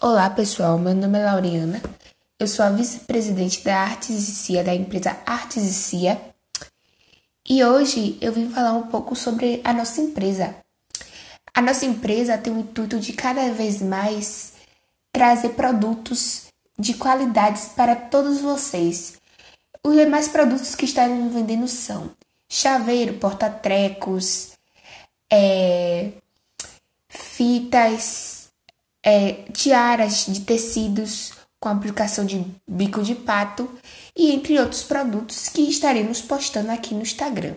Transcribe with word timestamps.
Olá 0.00 0.30
pessoal, 0.30 0.78
meu 0.78 0.94
nome 0.94 1.18
é 1.18 1.24
Lauriana, 1.24 1.82
eu 2.38 2.46
sou 2.46 2.64
a 2.64 2.70
vice-presidente 2.70 3.64
da 3.64 3.78
Artes 3.80 4.28
e 4.28 4.32
Cia, 4.32 4.62
da 4.62 4.72
empresa 4.72 5.18
Artes 5.26 5.64
e 5.64 5.72
Cia, 5.72 6.20
e 7.44 7.64
hoje 7.64 8.16
eu 8.20 8.32
vim 8.32 8.48
falar 8.48 8.74
um 8.74 8.86
pouco 8.86 9.16
sobre 9.16 9.60
a 9.64 9.72
nossa 9.72 10.00
empresa. 10.00 10.54
A 11.52 11.60
nossa 11.60 11.84
empresa 11.84 12.38
tem 12.38 12.52
o 12.52 12.60
intuito 12.60 13.00
de 13.00 13.12
cada 13.12 13.52
vez 13.52 13.82
mais 13.82 14.52
trazer 15.10 15.48
produtos 15.54 16.44
de 16.78 16.94
qualidades 16.94 17.70
para 17.74 17.96
todos 17.96 18.40
vocês. 18.40 19.14
Os 19.82 19.96
demais 19.96 20.28
produtos 20.28 20.76
que 20.76 20.84
estamos 20.84 21.34
vendendo 21.34 21.66
são 21.66 22.12
chaveiro, 22.48 23.14
porta-trecos, 23.14 24.52
é, 25.28 26.12
fitas, 27.08 28.27
é, 29.08 29.32
tiaras 29.54 30.26
de 30.26 30.42
tecidos 30.42 31.32
com 31.58 31.70
aplicação 31.70 32.26
de 32.26 32.44
bico 32.66 33.02
de 33.02 33.14
pato 33.14 33.66
e 34.14 34.30
entre 34.32 34.60
outros 34.60 34.82
produtos 34.82 35.48
que 35.48 35.62
estaremos 35.62 36.20
postando 36.20 36.70
aqui 36.70 36.94
no 36.94 37.00
Instagram. 37.00 37.54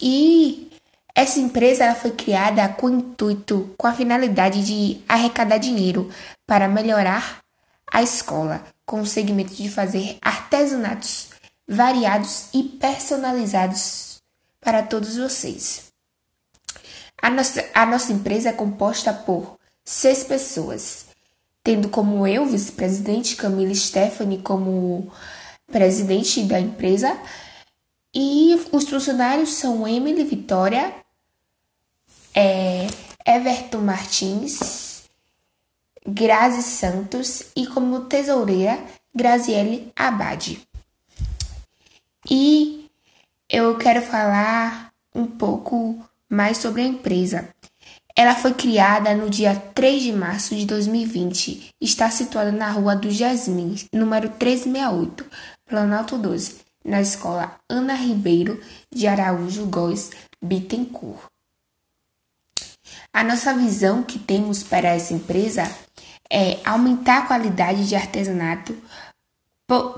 E 0.00 0.68
essa 1.14 1.38
empresa 1.38 1.84
ela 1.84 1.94
foi 1.94 2.10
criada 2.10 2.68
com 2.70 2.88
o 2.88 2.90
intuito, 2.90 3.72
com 3.78 3.86
a 3.86 3.92
finalidade 3.92 4.66
de 4.66 5.00
arrecadar 5.08 5.58
dinheiro 5.58 6.10
para 6.44 6.66
melhorar 6.66 7.40
a 7.86 8.02
escola, 8.02 8.64
com 8.84 9.00
o 9.00 9.06
segmento 9.06 9.54
de 9.54 9.70
fazer 9.70 10.18
artesanatos 10.20 11.28
variados 11.68 12.48
e 12.52 12.64
personalizados 12.64 14.20
para 14.60 14.82
todos 14.82 15.16
vocês. 15.16 15.92
A 17.20 17.30
nossa, 17.30 17.64
a 17.72 17.86
nossa 17.86 18.12
empresa 18.12 18.48
é 18.48 18.52
composta 18.52 19.12
por 19.12 19.61
seis 19.84 20.24
pessoas, 20.24 21.06
tendo 21.62 21.88
como 21.88 22.26
eu, 22.26 22.46
vice-presidente, 22.46 23.36
Camila 23.36 23.74
Stephanie 23.74 24.38
como 24.38 25.12
presidente 25.70 26.42
da 26.44 26.60
empresa, 26.60 27.18
e 28.14 28.54
os 28.72 28.88
funcionários 28.88 29.54
são 29.54 29.88
Emily 29.88 30.24
Vitória, 30.24 30.94
é, 32.34 32.86
Everton 33.26 33.78
Martins, 33.78 35.04
Grazi 36.06 36.62
Santos 36.62 37.44
e 37.56 37.66
como 37.66 38.06
tesoureira, 38.06 38.78
Graziele 39.14 39.92
Abade. 39.94 40.66
E 42.28 42.90
eu 43.48 43.76
quero 43.76 44.02
falar 44.02 44.92
um 45.14 45.26
pouco 45.26 45.98
mais 46.28 46.58
sobre 46.58 46.82
a 46.82 46.86
empresa. 46.86 47.48
Ela 48.14 48.34
foi 48.34 48.52
criada 48.52 49.14
no 49.14 49.30
dia 49.30 49.54
3 49.74 50.02
de 50.02 50.12
março 50.12 50.54
de 50.54 50.66
2020. 50.66 51.70
Está 51.80 52.10
situada 52.10 52.52
na 52.52 52.70
Rua 52.70 52.94
do 52.94 53.10
Jasmim, 53.10 53.74
número 53.92 54.28
368, 54.28 55.24
Planalto 55.66 56.18
12, 56.18 56.56
na 56.84 57.00
escola 57.00 57.56
Ana 57.68 57.94
Ribeiro 57.94 58.60
de 58.94 59.06
Araújo 59.06 59.64
Góes 59.66 60.10
Bittencourt. 60.42 61.26
A 63.12 63.24
nossa 63.24 63.54
visão 63.54 64.02
que 64.02 64.18
temos 64.18 64.62
para 64.62 64.88
essa 64.88 65.14
empresa 65.14 65.70
é 66.30 66.58
aumentar 66.64 67.18
a 67.18 67.26
qualidade 67.26 67.88
de 67.88 67.94
artesanato, 67.94 68.76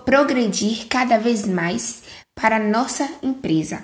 progredir 0.05 0.87
cada 0.89 1.19
vez 1.19 1.47
mais 1.47 2.03
para 2.35 2.61
nossa 2.61 3.09
empresa 3.23 3.83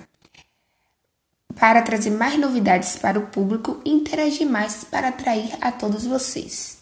para 1.60 1.82
trazer 1.82 2.10
mais 2.10 2.38
novidades 2.38 2.96
para 2.96 3.18
o 3.18 3.26
público 3.26 3.82
e 3.84 3.90
interagir 3.90 4.48
mais 4.48 4.82
para 4.82 5.08
atrair 5.08 5.52
a 5.60 5.70
todos 5.70 6.06
vocês. 6.06 6.79